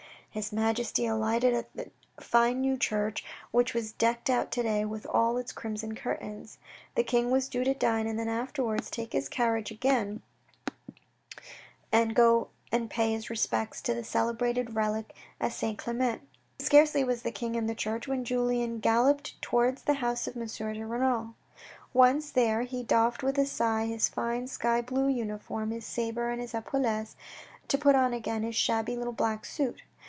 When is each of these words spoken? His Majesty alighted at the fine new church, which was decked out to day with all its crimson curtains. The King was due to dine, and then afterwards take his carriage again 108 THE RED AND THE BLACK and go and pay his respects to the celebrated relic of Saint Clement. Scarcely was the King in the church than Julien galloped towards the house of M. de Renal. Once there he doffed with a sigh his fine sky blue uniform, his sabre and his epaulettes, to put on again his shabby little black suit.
His 0.33 0.53
Majesty 0.53 1.05
alighted 1.05 1.53
at 1.53 1.75
the 1.75 1.91
fine 2.21 2.61
new 2.61 2.77
church, 2.77 3.25
which 3.51 3.73
was 3.73 3.91
decked 3.91 4.29
out 4.29 4.49
to 4.51 4.63
day 4.63 4.85
with 4.85 5.05
all 5.05 5.35
its 5.35 5.51
crimson 5.51 5.93
curtains. 5.93 6.57
The 6.95 7.03
King 7.03 7.31
was 7.31 7.49
due 7.49 7.65
to 7.65 7.73
dine, 7.73 8.07
and 8.07 8.17
then 8.17 8.29
afterwards 8.29 8.89
take 8.89 9.11
his 9.11 9.27
carriage 9.27 9.71
again 9.71 10.21
108 10.69 10.71
THE 10.71 10.71
RED 10.71 10.73
AND 10.93 10.95
THE 10.95 11.91
BLACK 11.91 12.01
and 12.01 12.15
go 12.15 12.47
and 12.71 12.89
pay 12.89 13.11
his 13.11 13.29
respects 13.29 13.81
to 13.81 13.93
the 13.93 14.05
celebrated 14.05 14.73
relic 14.73 15.13
of 15.41 15.51
Saint 15.51 15.77
Clement. 15.77 16.21
Scarcely 16.59 17.03
was 17.03 17.23
the 17.23 17.31
King 17.31 17.55
in 17.55 17.67
the 17.67 17.75
church 17.75 18.05
than 18.07 18.23
Julien 18.23 18.79
galloped 18.79 19.33
towards 19.41 19.81
the 19.81 19.95
house 19.95 20.27
of 20.27 20.37
M. 20.37 20.45
de 20.47 20.85
Renal. 20.85 21.35
Once 21.93 22.31
there 22.31 22.61
he 22.61 22.83
doffed 22.83 23.21
with 23.21 23.37
a 23.37 23.45
sigh 23.45 23.83
his 23.87 24.07
fine 24.07 24.47
sky 24.47 24.79
blue 24.79 25.09
uniform, 25.09 25.71
his 25.71 25.85
sabre 25.85 26.29
and 26.29 26.39
his 26.39 26.55
epaulettes, 26.55 27.17
to 27.67 27.77
put 27.77 27.95
on 27.95 28.13
again 28.13 28.43
his 28.43 28.55
shabby 28.55 28.95
little 28.95 29.11
black 29.11 29.43
suit. 29.43 29.83